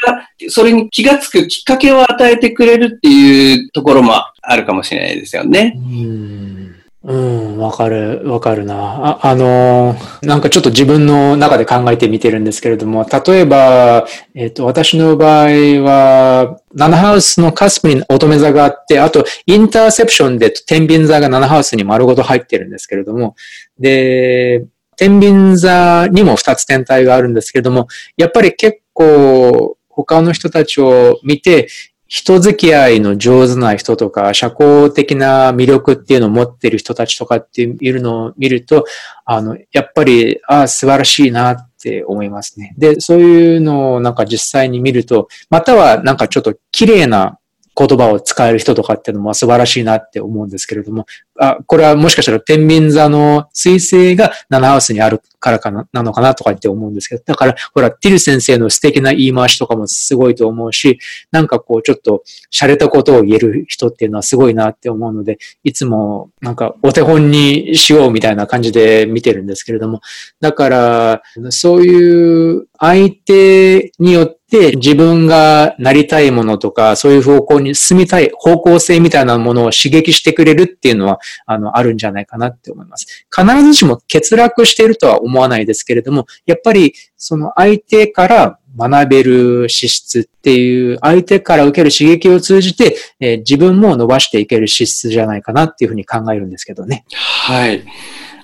[0.49, 5.75] それに気がつくきっかけを与えてくれるっていうところもあるかもしれないですよね。
[5.77, 6.60] うん
[7.03, 8.75] うん、わかる、わかるな。
[9.23, 15.47] あ、あのー、なんかちょっと自分の中で考えてみてるんですけれども、例えば、えっ、ー、と、私の場合
[15.83, 23.35] は、7ハウスのカスプに乙女座があって、あと、インターセプションで天秤座が7ハウスに丸ごと入ってるんですけれども、
[23.79, 24.67] で、
[24.99, 31.69] 天秤座にも2つ天体があるんですけれども、やっぱり結構、他の人たちを見て、
[32.11, 38.85] 人付き合いの上手な人とか、社交的な魅力っていうのを持ってる人たちとかっていうのを見ると、
[39.25, 42.75] あの、やっぱり、ああ、素晴らしいなって思いますね。
[42.77, 47.39] で、そういうのをなんか実際に見ると、またはなんかちょっと綺麗な
[47.87, 51.07] 言葉を使える人とかっていうのも素晴らしいなって思うんですけれども、
[51.39, 60.99] あ、これはもしかしたら天秤座の彗星が7ハウスにあるからかな、なのかなとかって思うんですけど、だから、ほら、ティル先生の素敵な言い回しとかもすごいと思うし、
[61.33, 62.23] なんかこう、ちょっと、
[62.53, 70.03] 洒落たことを言える人っていうのはすごいなって思うので、いつも、なんか、お手本にしようみたいな感じで見てるんですけれども、
[70.41, 83.27] だから、そういう相手によって自分がなりたいものとか、そういう方向に進みたい方向性みたいなものを刺激してくれるっていうのは、あの、あるんじゃないかなって思います。
[83.31, 97.05] 必ずしも欠落しているとは思わないですけれども、やっぱりその相手から学べる資質っていう、相手から受ける刺激を通じて、えー、自分も伸ばしていける資質じゃないかなっていうふうに考えるんですけどね。
[97.13, 97.85] はい。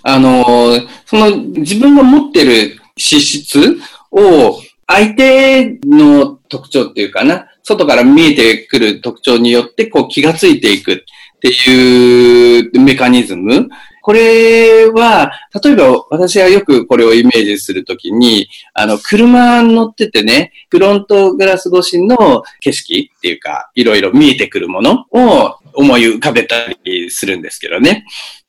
[0.03, 0.75] あの、
[1.07, 3.79] その自分が持ってる資質
[4.11, 10.97] を相手の特徴っていうかな、外から見えてくる特徴によってこう気がついていくっ
[11.41, 13.69] ていうメカニズム。
[14.03, 15.33] これは、
[15.65, 26.55] 例えば私はよくこれをイメージするときに、あの、車乗っててね、フロントガラス越しの景色っていうか、いろいろ見えてくるものを思い浮かべた
[26.85, 28.05] りするんですけどね。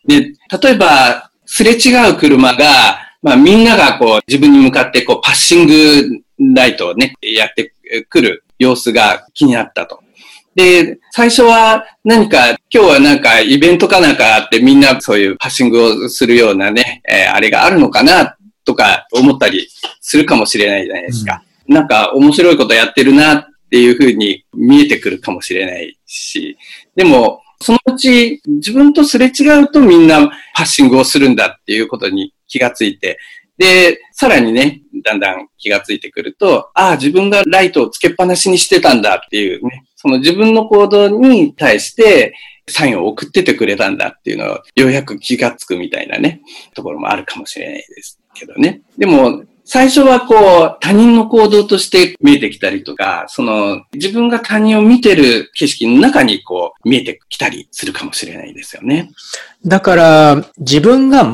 [0.05, 6.23] で、例えば、すれ違う車が、まあみんながこう自分に向かってこうパッシング
[6.55, 7.73] ライトをね、やって
[8.09, 10.01] くる様子が気になったと。
[10.55, 19.67] で、最初は何か、今日はなんかイベントかなんかあってみんなそういうパッシングをするようなね、えー、あれがあるのかなとか思ったり
[20.01, 21.43] するかもしれないじゃないですか。
[21.67, 26.57] うん、なんか面白いことやってるなっていうふうに見えてくるかもしれないし、
[26.95, 33.19] でも、そのうち自分とすれ違うとみんなパッシングをするんだっていうことに気がついて、
[33.57, 42.35] で、さらにね、だんだん気がついてくると、ああ、自分がライトをつけっぱなしにしてたんだっていうね、その自分の行動に対して
[42.69, 46.41] サインを送っててくれたんだっていうのをようやく気がつくみたいなね、
[46.75, 48.81] ところもあるかもしれないですけどね。
[48.97, 59.09] でも、最初はこう、他人の行動として見えてきたりとか、その、自分が他人を見てる景色の中にこう、見えてきたりするかもしれないですよね。
[59.65, 61.25] だから、自分が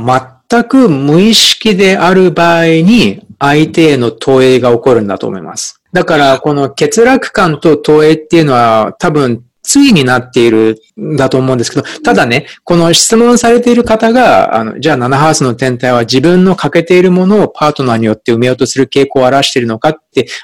[0.54, 5.82] 全く無意識である場合に、相手への投影が起こるんだと思います。
[5.92, 19.96] だから、この欠落感と投影っていうのは多分、対になっているんだと思うんですけど、ただね、この質問されている方が、あの、じゃあ7ハウスの天体は自分の欠けているものをパートナーによって埋めようとする傾向を表しているのかっ、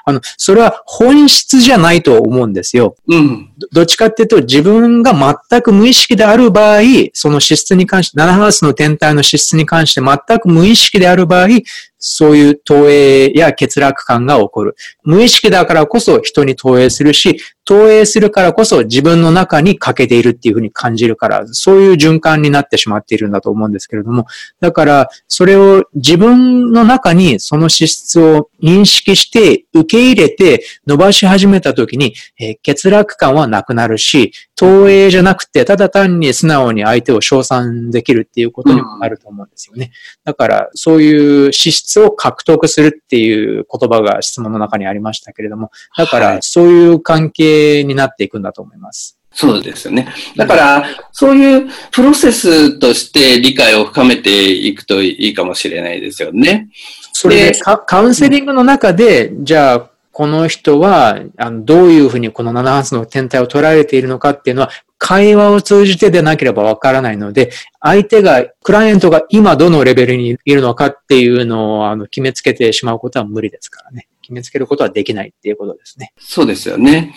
[0.06, 2.96] あの、それは本質じゃないと思うんですよ。
[3.08, 3.52] うん。
[3.72, 5.14] どっちかっていうと、自分が
[5.50, 6.82] 全く無意識である場合、
[7.14, 11.48] その資質に関して、7ハウスの天体の資質に関して全く無意識である場合、
[12.00, 14.76] そういう投影や欠落感が起こる。
[15.04, 24.26] 無意識だからこそ人に投影するし、投影するからこそ自分の中に欠けているっていうふうに感じるから、そういう循環になってしまっているんだと思うんですけれども、
[24.62, 39.92] だから、それを自分の中にその資質を認識して受け入れて伸ばし始めた時に、えー、欠落感はなくなるし、投影じゃなくて、ただ単に素直に相手を称賛できるっていうことにもなると思うんですよね。
[40.24, 49.20] だから、そういう資質を獲得するっていう言葉が質問の中にありましたけれども、だから、そういう関係になっていくんだと思います。
[49.32, 50.08] そうですよね。
[50.36, 56.70] だから、そういうプロセスとして理解を深めていくといいかもしれないですよね。
[57.14, 74.08] それで、カウンセリングの中で、じゃあ、この人は、あのどういうふうにこの7発の天体を捉えているのかっていうのは、会話を通じてでなければわからないので、相手が、クライアントが今どのレベルにいるのかっていうのをあの決めつけてしまうことは無理ですからね。
[74.22, 76.14] 決めつけることはできないっていうことですね。
[76.20, 77.16] そうですよね。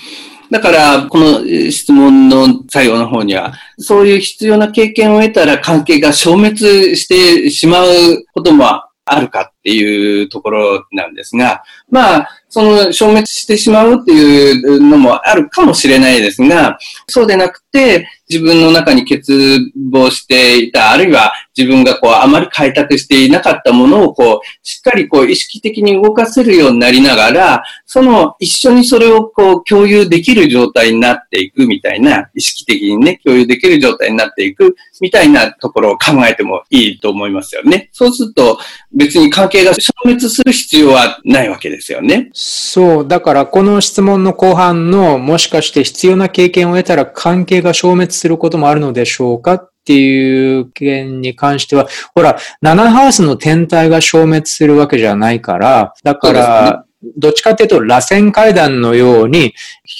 [0.51, 7.86] だから、この質問の最後の方には、そういう必要な経験を得たら関係が消滅してしまう
[8.32, 19.23] こともあるかっていうところなんですが、まあ、その消滅してしまうっていうのもあるかもしれないですが、そうでなくて、自分の中に欠
[19.91, 37.89] 乏していた、あるいは自分がこう、あまり開拓していなかったものをこう、しっかりこう、意識的に動かせるようになりながら、その一緒にそれをこう、共有できる状態になっていくみたいな、意識的にね、共有できる状態になっていくみたいなところを考えてもいいと思いますよね。
[37.93, 38.59] そうすると、
[38.93, 42.31] 別に関係が消滅する必要はないわけですよね。
[42.45, 43.09] そう。
[43.09, 51.86] だからこの質問の後半のもしかして必要な経験を得たら関係が消滅することもあるのでしょうかっていう件に関しては、
[52.16, 56.84] ほら、7ハウスの天体が消滅するわけじゃないから、だから、
[57.17, 59.55] どっちかっていうと、螺旋階段のように、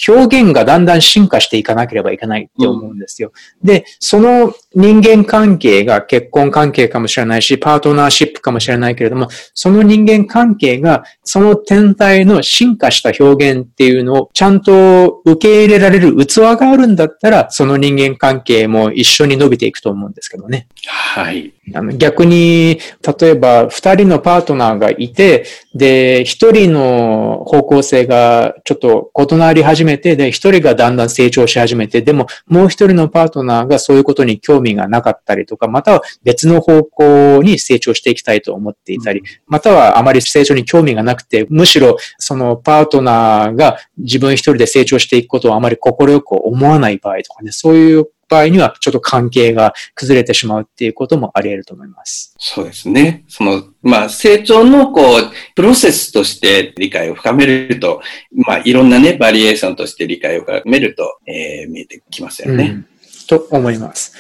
[0.09, 3.33] 表現がだんだん進化していかなければいけないって思うんですよ。
[3.63, 20.69] うん、で、その人間関係が結婚関係かもしれないし、パートナーシップかもしれないけれども、その人間関係が、その天体の進化した表現っていうのをちゃんと受け入れられる器があるんだったら、その人間関係も一緒に伸びていくと思うんですけどね。
[20.87, 21.53] はい。
[21.75, 22.81] あの逆に、
[23.21, 25.45] 例えば二人のパートナーがいて、
[25.75, 52.35] で、一人の方向性がちょっと異なり始めて、で、一人がだんだん成長し始めて、でももう一人のパートナーがそういうことに興味がなかったりとか、または別の方向に成長していきたいと思っていたり、またはあまり成長に興味がなくて、むしろそのパートナーが自分一人で成長していくことをあまり心よく思わない場合とかね、そういう場合にはちょっと関係が崩れてしまうっていうこともあり得ると思います。
[52.39, 53.25] そうですね。
[53.29, 58.01] その、まあ、成長のこう、プロセスとして理解を深めると、
[58.33, 62.65] まあ、いろんなね、バリエーションとして理解を深めると、えー、見えてきますよね。
[62.65, 62.87] うん、
[63.27, 64.15] と思います。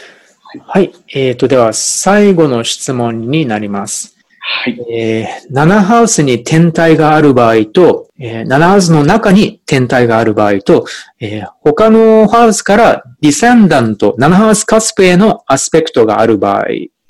[0.66, 0.92] はい。
[1.14, 4.18] えっ、ー、と、では、最後の質問になります。
[4.44, 4.92] はい。
[4.92, 10.84] えー、7ハウスに天体がある場合と、えー、7ハウスの中に天体がある場合と、
[11.20, 16.66] えー、他のハウスからディセンダント、7ハウスカスプへのアスペクトがある場合、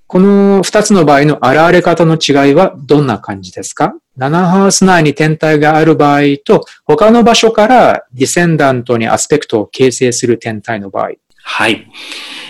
[0.07, 11.12] この2つの場合の現れ方の違いはどんな感じですか ?7 ハウス内に天体がある場合と、他の場所からディセンダントにアスペクトを形成する天体の場合。
[11.43, 11.86] はい。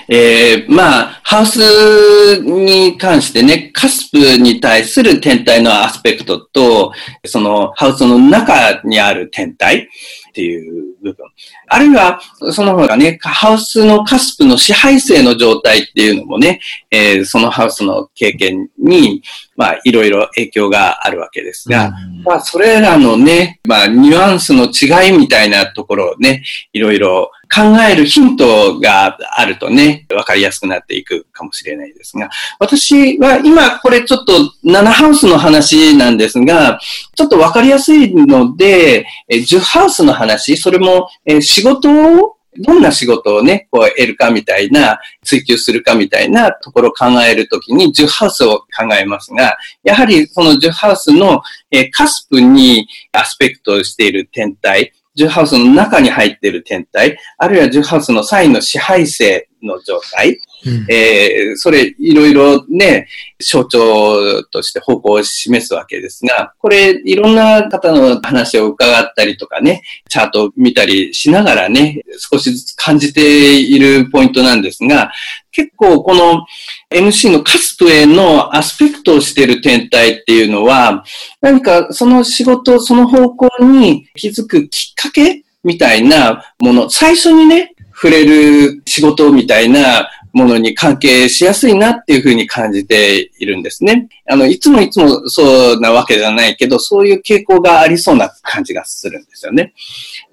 [0.08, 6.92] えー、まあ、ハウスに関してね、カスプに対する天体のアスペクトと、
[7.24, 9.88] そのハウスの中にある天体
[10.32, 11.26] っていう部分。
[11.68, 12.20] あるいは、
[12.52, 19.22] その方がね、ハウスのカスプの支配性の状態っていうのもね、えー、そのハウスの経験に、
[19.56, 34.32] まあ、いろいろ影響があるわけですが、うん、まあ、それらのね、まあ、ニュアンスの違いみたいなところをね、いろいろ考えるヒントがあるとね、わかりやすくなっていくかもしれないですが、私は今これちょっと
[34.64, 36.80] 7ハウスの話なんですが、
[37.14, 41.08] ちょっとわかりやすいので、10ハウスの話、それも
[41.40, 63.08] 仕事をどんな仕事をね、こう得るかみたいな、追求するかみたいなところを考えるときに10ハウスを考えますが、やはりその10ハウスの、えカスプにアスペクトしている天体、ジュハウスの中に入っている天体、あるいはジュハウスのサインの支配性の状態、うん、えー、それいろいろね、
[63.40, 75.12] 象徴として方向を示すわけですが、これいろんな方の話を伺ったりとかね、チャートを見たりしながらね、少しずつ感じているポイントなんですが、
[75.52, 76.46] 結構この
[76.90, 81.04] MC のカスプへのアスペクトをしている天体っていうのは、
[81.40, 87.71] 何かその仕事、その方向に気づくきっかけみたいなもの、最初にね、
[88.02, 94.08] 触れる仕事みたいなものに関係しやすいなっていうふうに感じているんですね。
[94.28, 99.72] あの、いつもいつもそうなわけじゃないけど、そういう傾向がありそうな感じがするんですよね。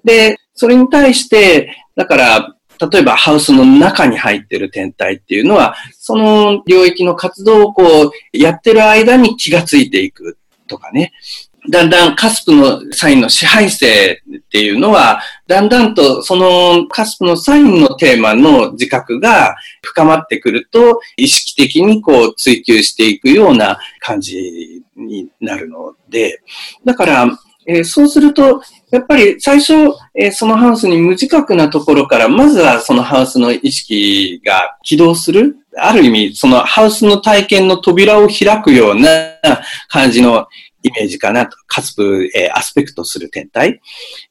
[0.02, 2.56] で、それに対して、だから、
[2.90, 11.12] 例えばハウスの中に入ってる天体っていうのは、その領域の活動をこう、やってる間に気がついていくとかね。
[11.68, 26.40] だんだんカスプのサインの支配性っていうのは、だんだんとそのカスプのサインのテーマの自覚が深まってくると、意識的にこう追求していくような感じになるので、
[26.84, 29.72] だから、えー、そうすると、やっぱり最初、
[30.14, 35.56] えー、そのハウスに無自覚なところから、まずはそのハウスの意識が起動する。
[35.76, 39.08] ある意味、そのハウスの体験の扉を開くような
[39.88, 40.48] 感じの
[40.82, 43.80] イメージかなと、カスプ、えー、アスペクトする天体。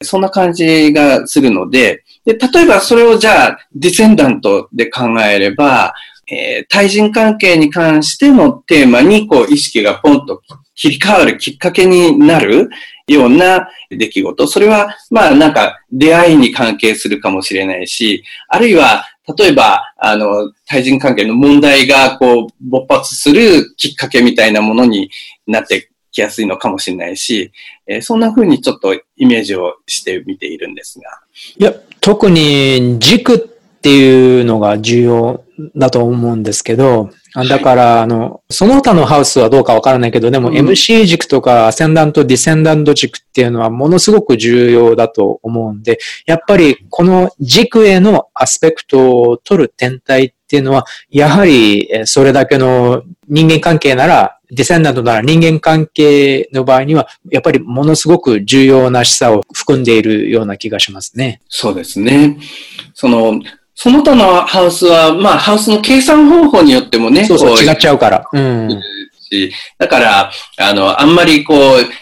[0.01, 5.93] そんな感じがするので、で、例えばそれをじゃあ、ディセンダントで考えれば、
[6.31, 10.41] えー、対人関係に関してのテーマに、こう、意識がポンと
[10.75, 12.69] 切り替わるきっかけになる
[13.07, 14.47] ような出来事。
[14.47, 19.05] それは、まあ、なんか、出会いに関係するかもしれないし、あるいは、
[19.37, 25.09] 例えば、あの、対人関係の問題が、こう、勃発するきっかけみたいなものに
[25.47, 27.51] なってきやすいのかもしれないし、
[27.87, 31.09] えー、そんな風にちょっとイメージをしてみているんですが。
[31.57, 33.39] いや、特に軸っ
[33.81, 35.43] ていうのが重要
[35.75, 37.09] だと思うんですけど、
[37.47, 61.41] だから、あの、その他のハウスはどうかわからないけど、でも MC 軸とかアセンダント、ディセンダント軸っていうのはものすごく重要だと思うんで、やっぱりこの軸へのアスペクトを取る天体っていうのは、やはりそれだけの人間関係ならディセンダントなら人間関係の場合には、やっぱりものすごく重要な示唆を含んでいるような気がしますね。
[61.49, 62.37] そうですね。
[62.93, 63.39] その、
[63.75, 67.25] その他のハウスは、まあ、ハウスの計算方法によってもね。
[67.25, 68.27] そうそう、違っちゃうから。
[68.33, 68.81] うん。
[69.77, 71.57] だから、あの、あんまりこう、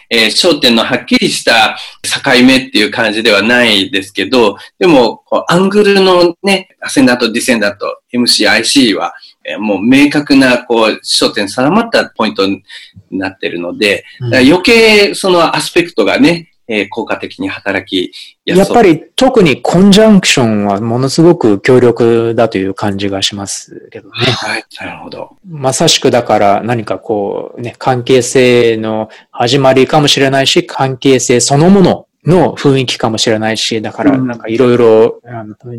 [0.09, 9.13] えー、焦点のはっきりした境目っていう感じではないですけど、でも、アングルのね、アセンダント、ディセンダント、MCIC は、
[9.55, 12.63] もう明確な、こう、焦点定まったポイントに
[13.11, 18.11] なってるので、うん余計そのアスペクトがね、えー効果的に働き
[18.43, 24.15] やっぱり特にコンジャンクションはものすごく強力だという感じがしますけどね。
[24.15, 24.65] はい。
[24.79, 25.37] なるほど。
[25.47, 35.21] まさしくだから何かこうね、関係性の始まりかもしれないし、関係性そのものの雰囲気かもしれないし、だからなんかいろいろ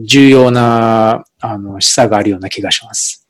[0.04, 3.27] 重要なあの示唆があるような気がします。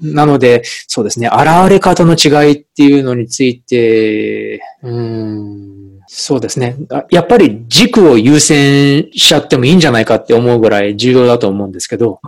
[0.00, 6.76] なので、そうですね、現れ方の違いっていうのについて、うん、そうですね。
[7.10, 12.20] やっぱり軸を優先しちゃってもいいんじゃないかって思うぐらい重要だと思うんですけど、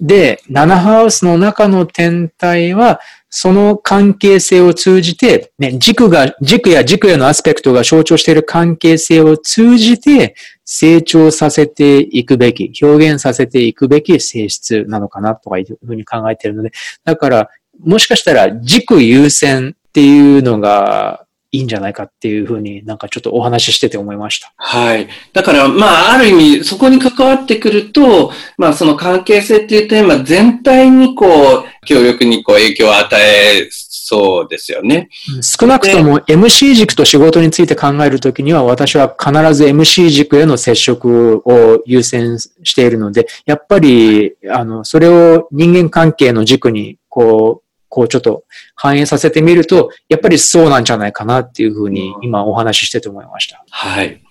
[0.00, 3.00] で、7ハウスの中の天体は、
[3.30, 16.72] その関係性を通じて、ね、軸が、軸や軸へのアスペクトが象徴している関係性を通じて成長させていくべき、表現させていくべき性質なのかなとかいうふうに考えているので、
[17.04, 24.52] だから、もしかしたら軸優先っていうのがいいんじゃないかっていうふうになんかちょっとお話ししてて思いました。
[24.56, 25.08] はい。
[25.32, 35.08] だから、まあ、ある意味、そこに関わってくると、まあ、その関係性っていうテーマ全体に、こう、強力にこう影響を与えそうですよね。
[35.40, 53.62] 少なくとも MC 軸と仕事について考えるときには私は必ず MC 軸への接触を優先しているので、やっぱり、あの、それを人間関係の軸に、こう、こうちょっと反映させてみると、やっぱりそうなんじゃないかなっていうふうに今お話ししてて思いました。
[53.68, 54.22] はい。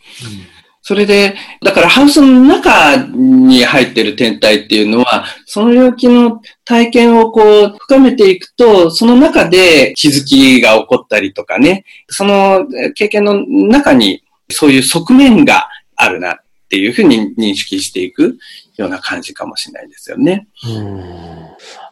[0.82, 16.38] それで、だからハウスの中に入ってる天体っていうのは、その領域の体験をこう深めていくと、その中で気づきが起こったりとかね、そのえ経験の中にそういう側面があるなっ
[16.70, 18.38] ていうふうに認識していく
[18.78, 20.48] ような感じかもしれないですよね。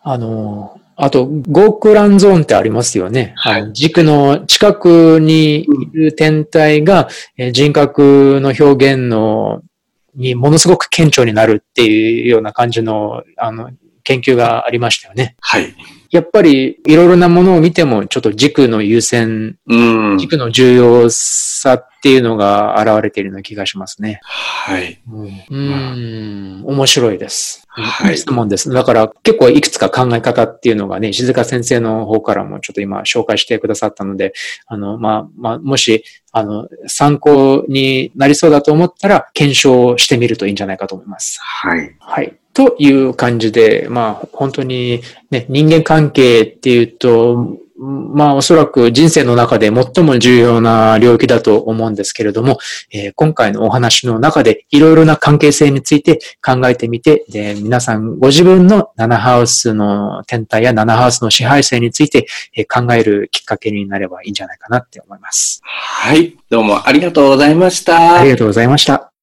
[0.01, 3.33] あの、あと、ゴークランゾーンってありますよね。
[3.37, 9.61] はい軸の近くにいる天体が、えー人格の表現の、
[10.15, 13.69] にものすごく顕著になるっていうような感じの、あの、
[14.03, 15.35] 研究がありましたよね。
[15.39, 15.75] はい。
[16.11, 20.17] やっぱり、いろいろなものを見ても、ちょっと軸の優先、うん。
[20.17, 24.19] 軸の重要さっていうのが現れているような気がしますね。
[24.23, 25.01] はい。
[25.49, 27.63] うん、面白いです。
[27.69, 28.71] はい質問です。
[28.71, 34.33] だから結構いくつか考え方っていうのがね、静香先生の方からもちょっと今紹介してくださったので、
[34.65, 41.39] あの、まあ、まあ、もし、あの、参考になりそうだと思ったら、検証してみるといいんじゃないかと思います。
[41.41, 41.95] はい。
[41.99, 42.35] はい。
[42.57, 52.57] という感じで、まあ、本当にね、人間関係っていうと、まあ、おそらく人生の中で最も重要な領域だと思うんですけれども、
[52.91, 65.61] えー今回のお話の中でいろいろな関係性について考えてみて、で皆さんご自分の7ハウスの天体や7ハウスの支配性についてえー考えるきっかけになればいいんじゃないかなって思います。
[65.63, 66.35] はい。
[66.49, 68.19] どうもありがとうございました。
[68.19, 69.16] ありがとうございました。